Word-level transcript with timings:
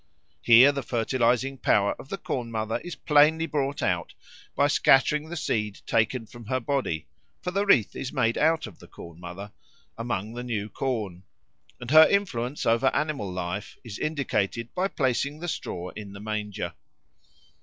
Here 0.41 0.71
the 0.71 0.81
fertilising 0.81 1.59
power 1.59 1.93
of 1.99 2.09
the 2.09 2.17
Corn 2.17 2.49
mother 2.49 2.79
is 2.79 2.95
plainly 2.95 3.45
brought 3.45 3.83
out 3.83 4.15
by 4.55 4.65
scattering 4.67 5.29
the 5.29 5.37
seed 5.37 5.81
taken 5.85 6.25
from 6.25 6.45
her 6.47 6.59
body 6.59 7.05
(for 7.43 7.51
the 7.51 7.67
wreath 7.67 7.95
is 7.95 8.11
made 8.11 8.35
out 8.35 8.65
of 8.65 8.79
the 8.79 8.87
Corn 8.87 9.19
mother) 9.19 9.51
among 9.99 10.33
the 10.33 10.43
new 10.43 10.69
corn; 10.69 11.21
and 11.79 11.91
her 11.91 12.07
influence 12.09 12.65
over 12.65 12.87
animal 12.95 13.31
life 13.31 13.77
is 13.83 13.99
indicated 13.99 14.73
by 14.73 14.87
placing 14.87 15.39
the 15.39 15.47
straw 15.47 15.89
in 15.91 16.13
the 16.13 16.19
manger. 16.19 16.73